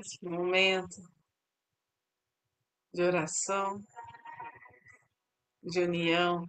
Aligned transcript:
esse 0.00 0.24
momento 0.24 1.02
de 2.92 3.02
oração, 3.02 3.82
de 5.62 5.80
união 5.80 6.46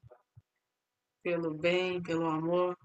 pelo 1.24 1.54
bem, 1.58 2.02
pelo 2.02 2.28
amor. 2.28 2.78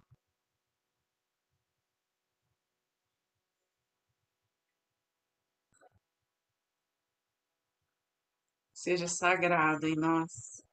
Seja 8.72 9.08
sagrado 9.08 9.86
em 9.86 9.96
nós. 9.96 10.63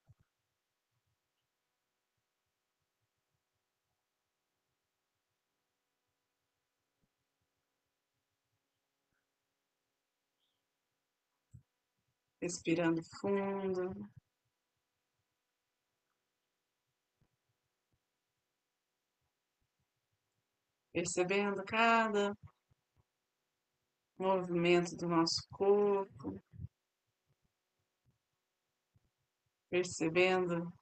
Respirando 12.41 13.03
fundo. 13.19 14.09
Percebendo 20.91 21.63
cada 21.63 22.35
movimento 24.17 24.95
do 24.97 25.07
nosso 25.07 25.47
corpo. 25.51 26.41
Percebendo 29.69 30.73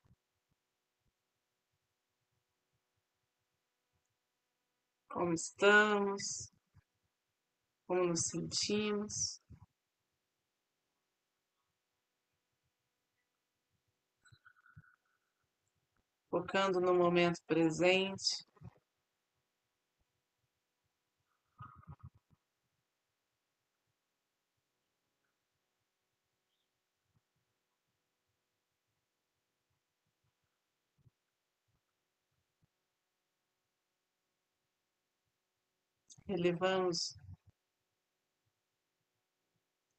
como 5.10 5.34
estamos, 5.34 6.54
como 7.86 8.06
nos 8.06 8.22
sentimos. 8.28 9.39
Focando 16.40 16.80
no 16.80 16.94
momento 16.94 17.42
presente. 17.46 18.48
Elevamos 36.26 37.18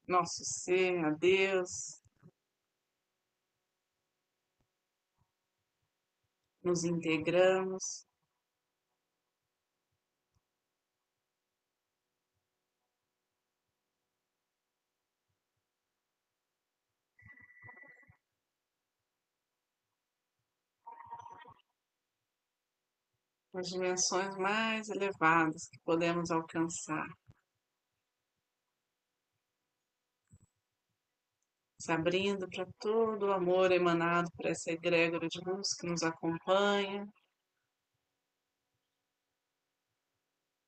nosso 0.07 0.43
ser 0.43 1.05
a 1.05 1.11
Deus, 1.11 2.00
nos 6.63 6.83
integramos. 6.83 8.05
As 23.53 23.67
dimensões 23.67 24.35
mais 24.37 24.89
elevadas 24.89 25.67
que 25.67 25.77
podemos 25.81 26.31
alcançar. 26.31 27.07
Se 31.81 31.91
abrindo 31.91 32.47
para 32.47 32.67
todo 32.79 33.27
o 33.27 33.33
amor 33.33 33.71
emanado 33.71 34.29
por 34.37 34.45
essa 34.45 34.71
egrégora 34.71 35.27
de 35.27 35.39
luz 35.43 35.73
que 35.73 35.87
nos 35.87 36.03
acompanha, 36.03 37.07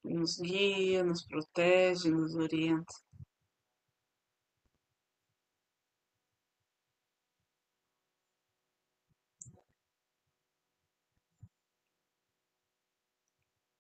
nos 0.04 0.40
guia, 0.40 1.04
nos 1.04 1.24
protege, 1.24 2.10
nos 2.10 2.36
orienta. 2.36 2.94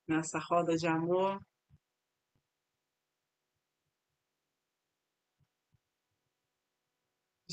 Nessa 0.07 0.37
roda 0.37 0.77
de 0.77 0.85
amor, 0.85 1.41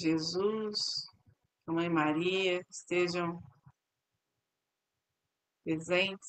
Jesus, 0.01 0.79
a 1.67 1.73
Mãe 1.73 1.91
Maria 1.91 2.65
estejam 2.71 3.39
presentes. 5.63 6.27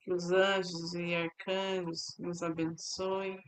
Que 0.00 0.12
os 0.12 0.30
anjos 0.30 0.94
e 0.94 1.12
arcanjos 1.16 2.16
nos 2.20 2.40
abençoem. 2.40 3.42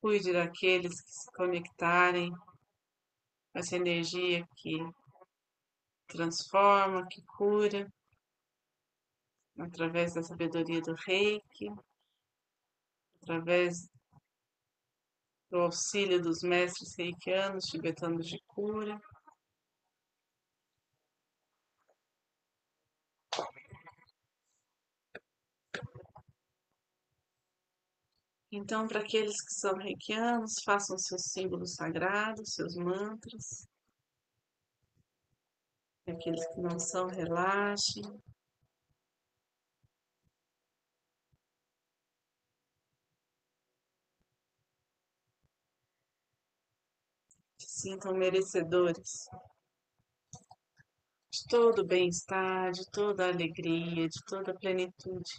Cuide 0.00 0.32
daqueles 0.32 0.98
que 1.02 1.10
se 1.10 1.30
conectarem 1.32 2.30
com 2.30 3.58
essa 3.58 3.76
energia 3.76 4.48
que 4.56 4.78
transforma, 6.06 7.06
que 7.06 7.20
cura, 7.36 7.86
através 9.58 10.14
da 10.14 10.22
sabedoria 10.22 10.80
do 10.80 10.94
reiki 10.94 11.70
através 13.28 13.90
do 15.50 15.58
auxílio 15.58 16.22
dos 16.22 16.42
mestres 16.42 16.94
reikianos 16.96 17.66
tibetanos 17.66 18.26
de 18.26 18.42
cura. 18.46 18.98
Então, 28.50 28.88
para 28.88 29.00
aqueles 29.00 29.42
que 29.42 29.52
são 29.52 29.76
reikianos, 29.76 30.54
façam 30.64 30.96
seus 30.96 31.24
símbolos 31.24 31.74
sagrados, 31.74 32.54
seus 32.54 32.74
mantras. 32.76 33.68
Aqueles 36.06 36.46
que 36.48 36.60
não 36.60 36.78
são, 36.78 37.08
relaxem. 37.08 38.02
Sintam 47.80 48.14
merecedores 48.14 49.28
de 51.30 51.44
todo 51.48 51.82
o 51.82 51.86
bem-estar, 51.86 52.72
de 52.72 52.84
toda 52.90 53.28
alegria, 53.28 54.08
de 54.08 54.24
toda 54.26 54.52
a 54.52 54.54
plenitude. 54.54 55.30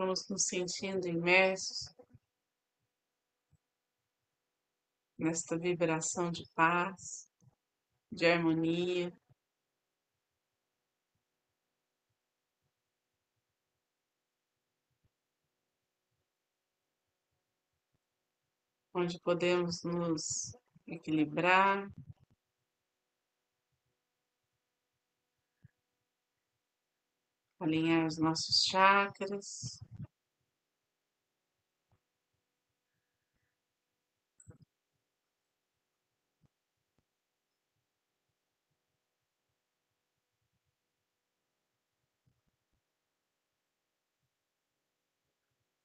Vamos 0.00 0.26
nos 0.30 0.46
sentindo 0.46 1.06
imersos 1.06 1.94
nesta 5.18 5.58
vibração 5.58 6.30
de 6.30 6.50
paz, 6.54 7.30
de 8.10 8.24
harmonia. 8.24 9.14
Onde 18.94 19.20
podemos 19.20 19.82
nos 19.82 20.56
equilibrar, 20.86 21.86
Alinhar 27.60 28.06
os 28.06 28.18
nossos 28.18 28.64
chakras. 28.64 29.78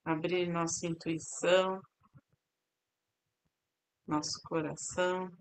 abrir 0.05 0.47
nossa 0.47 0.85
intuição, 0.85 1.81
nosso 4.07 4.39
coração. 4.43 5.31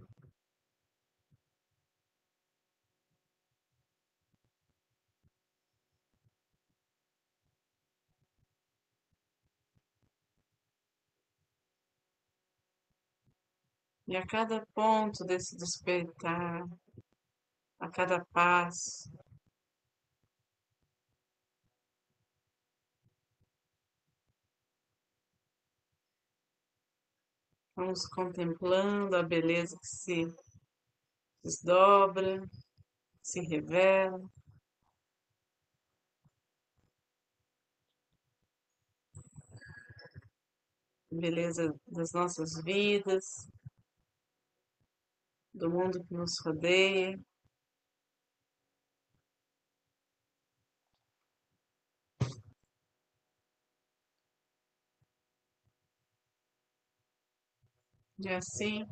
E 14.15 14.17
a 14.17 14.25
cada 14.25 14.65
ponto 14.67 15.25
desse 15.25 15.57
despertar, 15.57 16.65
a 17.81 17.91
cada 17.91 18.25
passo, 18.27 19.11
Vamos 27.75 28.07
contemplando 28.07 29.17
a 29.17 29.23
beleza 29.25 29.77
que 29.81 29.87
se 29.89 30.33
desdobra, 31.43 32.49
se 33.21 33.41
revela. 33.41 34.31
Beleza 41.11 41.75
das 41.89 42.13
nossas 42.13 42.63
vidas, 42.63 43.49
do 45.55 45.71
mundo 45.71 46.05
que 46.05 46.15
nos 46.15 46.39
rodeia. 46.45 47.19
E 58.19 58.29
assim, 58.29 58.85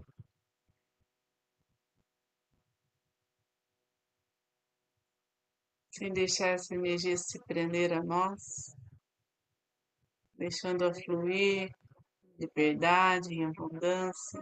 sem 5.91 6.13
deixar 6.13 6.49
essa 6.49 6.75
energia 6.75 7.17
se 7.17 7.39
prender 7.45 7.93
a 7.93 8.03
nós, 8.03 8.75
deixando-a 10.35 10.93
fluir 10.93 11.71
de 12.39 12.51
verdade, 12.55 13.35
em 13.35 13.45
abundância. 13.45 14.41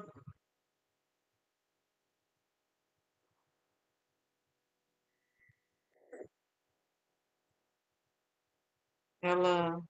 Ela 9.23 9.81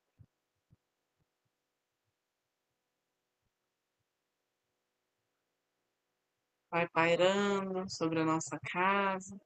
vai 6.71 6.89
pairando 6.89 7.89
sobre 7.91 8.21
a 8.21 8.25
nossa 8.25 8.59
casa, 8.61 9.37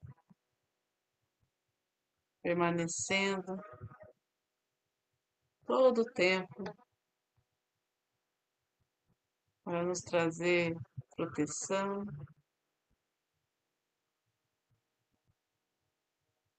permanecendo 2.42 3.58
todo 5.66 6.02
o 6.02 6.12
tempo 6.12 6.64
para 9.64 9.82
nos 9.82 10.02
trazer 10.02 10.76
proteção, 11.16 12.04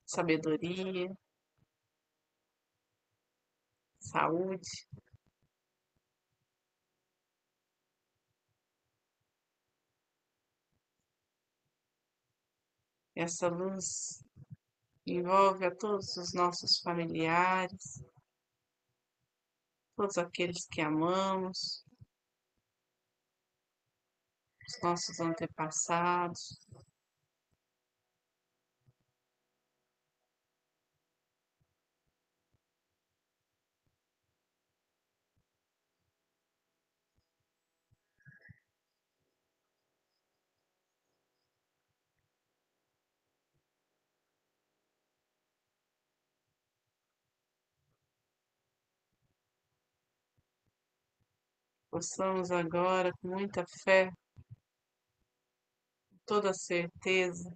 sabedoria, 0.04 1.16
saúde. 4.10 4.86
Essa 13.14 13.48
luz 13.48 14.22
envolve 15.06 15.64
a 15.64 15.74
todos 15.74 16.16
os 16.16 16.34
nossos 16.34 16.80
familiares, 16.80 18.04
todos 19.96 20.18
aqueles 20.18 20.66
que 20.66 20.82
amamos, 20.82 21.82
os 24.68 24.82
nossos 24.82 25.18
antepassados. 25.20 26.58
Possamos 51.96 52.50
agora, 52.50 53.10
com 53.22 53.28
muita 53.28 53.64
fé, 53.82 54.12
toda 56.26 56.52
certeza, 56.52 57.50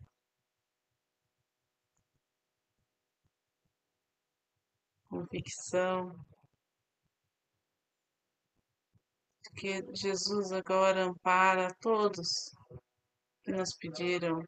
convicção 5.10 6.18
que 9.58 9.84
Jesus 9.94 10.52
agora 10.52 11.04
ampara 11.04 11.74
todos 11.78 12.50
que 13.42 13.52
nos 13.52 13.76
pediram 13.76 14.42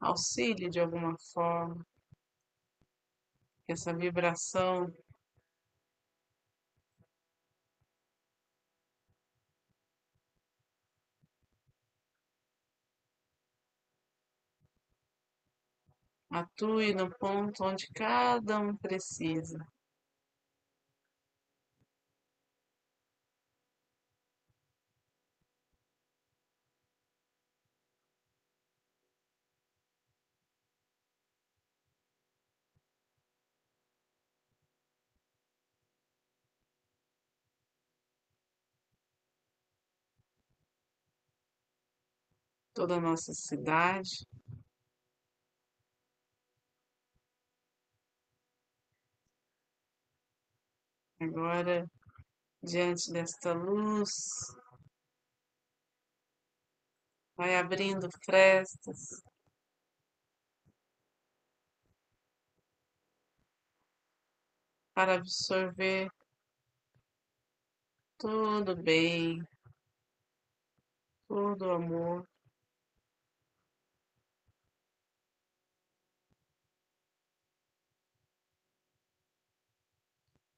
auxílio 0.00 0.68
de 0.68 0.80
alguma 0.80 1.16
forma, 1.32 1.86
que 3.64 3.72
essa 3.72 3.94
vibração 3.96 4.92
Atue 16.30 16.94
no 16.94 17.10
ponto 17.18 17.64
onde 17.64 17.88
cada 17.92 18.60
um 18.60 18.76
precisa. 18.76 19.58
Toda 42.72 42.96
a 42.96 43.00
nossa 43.00 43.34
cidade 43.34 44.24
Agora, 51.20 51.86
diante 52.62 53.12
desta 53.12 53.52
luz, 53.52 54.56
vai 57.36 57.56
abrindo 57.56 58.08
frestas. 58.24 59.22
Para 64.94 65.16
absorver 65.16 66.10
todo 68.16 68.72
o 68.72 68.82
bem, 68.82 69.46
todo 71.28 71.66
o 71.66 71.72
amor. 71.72 72.26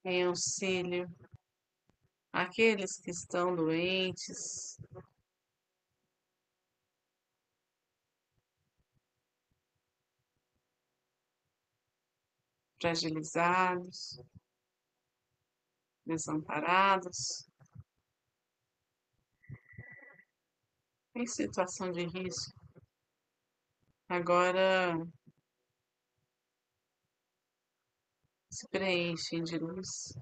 Em 0.05 0.25
auxílio. 0.25 1.09
Aqueles 2.33 2.99
que 2.99 3.11
estão 3.11 3.55
doentes, 3.55 4.79
fragilizados, 12.81 14.19
desamparados, 16.05 17.49
em 21.15 21.27
situação 21.27 21.93
de 21.93 22.07
risco. 22.07 22.53
Agora 24.09 24.97
se 28.53 28.69
preenchem 28.69 29.43
de 29.45 29.59
luz. 29.59 30.13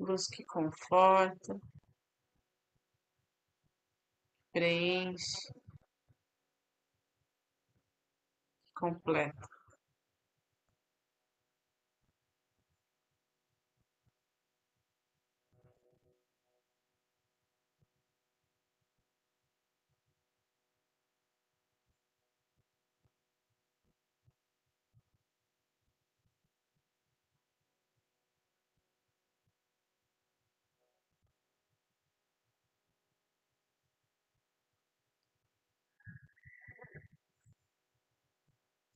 Luz 0.00 0.26
que 0.26 0.44
conforta, 0.44 1.56
preenche, 4.52 5.54
completa. 8.74 9.51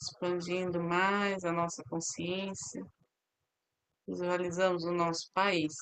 Expandindo 0.06 0.82
mais 0.82 1.44
a 1.44 1.52
nossa 1.52 1.82
consciência, 1.84 2.84
visualizamos 4.06 4.84
o 4.84 4.92
nosso 4.92 5.30
país 5.32 5.74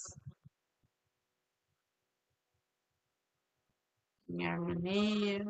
em 4.28 4.46
harmonia. 4.46 5.44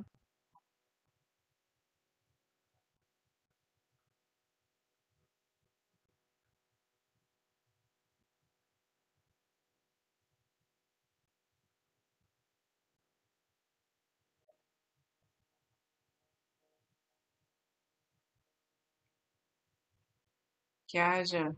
Que 20.95 20.99
haja 21.01 21.53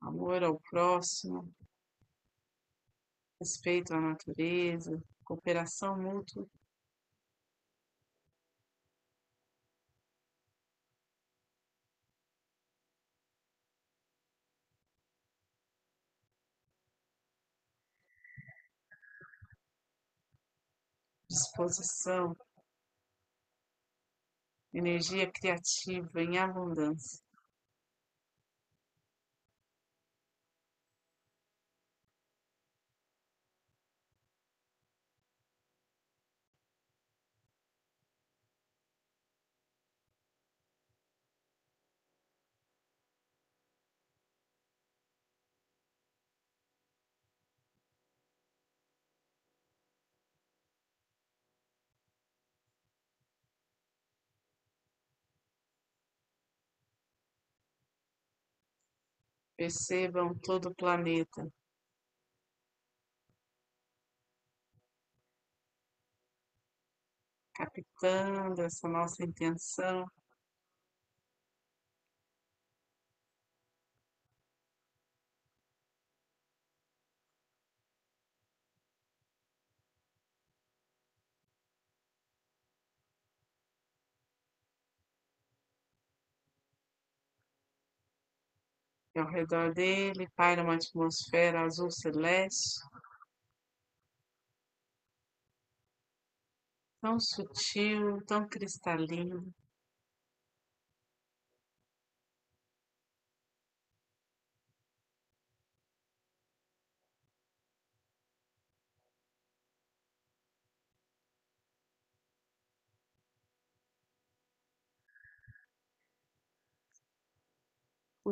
amor 0.00 0.42
ao 0.42 0.58
próximo, 0.58 1.48
respeito 3.38 3.94
à 3.94 4.00
natureza, 4.00 5.00
cooperação 5.22 5.96
mútua. 5.96 6.44
Disposição 21.28 22.36
energia 24.72 25.30
criativa 25.30 26.22
em 26.22 26.38
abundância. 26.38 27.22
Percebam 59.60 60.34
todo 60.38 60.70
o 60.70 60.74
planeta. 60.74 61.46
Captando 67.52 68.62
essa 68.62 68.88
nossa 68.88 69.22
intenção. 69.22 70.10
Ao 89.20 89.28
redor 89.28 89.72
dele 89.72 90.28
paira 90.36 90.62
uma 90.62 90.74
atmosfera 90.74 91.62
azul 91.62 91.90
celeste, 91.90 92.80
tão 97.00 97.18
sutil, 97.18 98.24
tão 98.26 98.48
cristalino. 98.48 99.52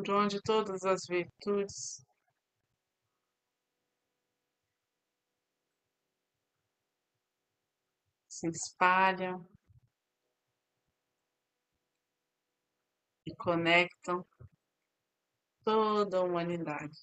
Por 0.03 0.11
onde 0.13 0.41
todas 0.43 0.85
as 0.85 1.07
virtudes 1.09 2.07
se 8.29 8.47
espalham 8.49 9.45
e 13.27 13.35
conectam 13.35 14.25
toda 15.65 16.19
a 16.19 16.23
humanidade. 16.23 16.97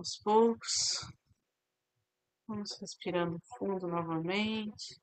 Aos 0.00 0.16
poucos. 0.16 1.06
Vamos 2.48 2.76
respirando 2.80 3.38
fundo 3.58 3.86
novamente. 3.86 4.98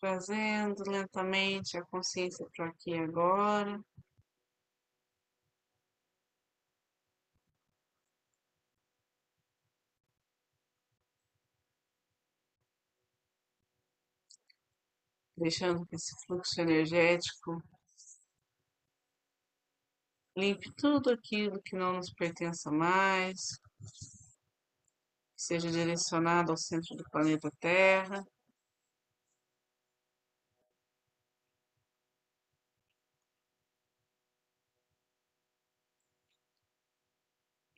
Trazendo 0.00 0.82
lentamente 0.90 1.78
a 1.78 1.84
consciência 1.86 2.46
para 2.54 2.66
aqui 2.66 2.90
e 2.90 2.98
agora. 2.98 3.80
Deixando 15.36 15.86
que 15.86 15.94
esse 15.94 16.14
fluxo 16.26 16.60
energético 16.60 17.62
Limpe 20.36 20.70
tudo 20.76 21.10
aquilo 21.10 21.62
que 21.62 21.74
não 21.76 21.94
nos 21.94 22.12
pertença 22.12 22.70
mais. 22.70 23.58
que 25.34 25.42
seja 25.42 25.70
direcionado 25.70 26.50
ao 26.50 26.58
centro 26.58 26.94
do 26.96 27.04
planeta 27.10 27.50
Terra. 27.58 28.22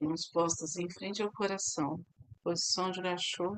Mãos 0.00 0.28
postas 0.32 0.76
em 0.76 0.90
frente 0.90 1.22
ao 1.22 1.30
coração. 1.32 2.04
Posição 2.42 2.90
de 2.90 3.00
gachô. 3.02 3.56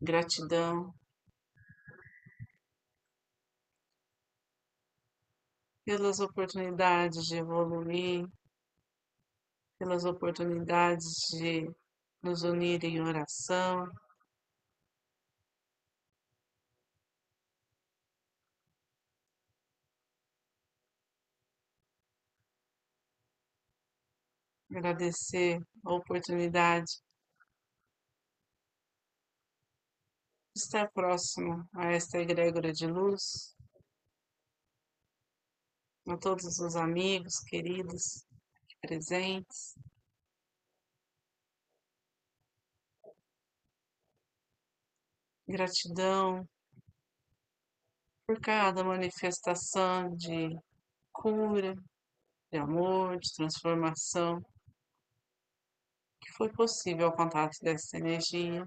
Gratidão 0.00 0.94
pelas 5.90 6.20
oportunidades 6.20 7.26
de 7.26 7.38
evoluir, 7.38 8.24
pelas 9.76 10.04
oportunidades 10.04 11.26
de 11.32 11.68
nos 12.22 12.44
unir 12.44 12.84
em 12.84 13.00
oração. 13.00 13.90
Agradecer 24.70 25.60
a 25.84 25.92
oportunidade 25.92 27.02
de 30.54 30.62
estar 30.62 30.88
próximo 30.92 31.68
a 31.74 31.86
esta 31.86 32.18
egrégora 32.18 32.72
de 32.72 32.86
luz 32.86 33.58
a 36.08 36.16
todos 36.16 36.58
os 36.58 36.76
amigos 36.76 37.40
queridos 37.40 38.24
aqui 38.62 38.76
presentes. 38.80 39.76
Gratidão 45.46 46.48
por 48.26 48.40
cada 48.40 48.84
manifestação 48.84 50.14
de 50.16 50.56
cura, 51.12 51.74
de 52.52 52.58
amor, 52.58 53.18
de 53.18 53.34
transformação 53.34 54.40
que 56.20 56.32
foi 56.32 56.52
possível 56.52 57.06
ao 57.06 57.16
contato 57.16 57.58
dessa 57.62 57.96
energia. 57.96 58.66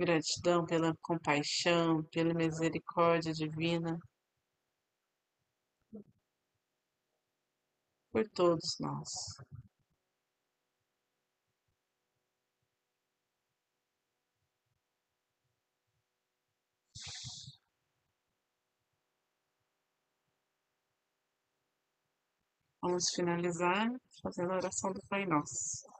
Gratidão 0.00 0.64
pela 0.64 0.96
compaixão, 1.02 2.02
pela 2.04 2.32
misericórdia 2.32 3.34
divina, 3.34 3.98
por 8.10 8.26
todos 8.30 8.78
nós. 8.80 9.10
Vamos 22.80 23.10
finalizar 23.14 23.90
fazendo 24.22 24.52
a 24.52 24.56
oração 24.56 24.94
do 24.94 25.02
Pai 25.10 25.26
Nosso. 25.26 25.99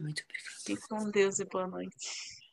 Muito 0.00 0.22
obrigada. 0.24 0.56
Fique 0.64 0.88
com 0.88 1.10
Deus 1.10 1.38
e 1.38 1.44
boa 1.44 1.66
noite. 1.66 2.43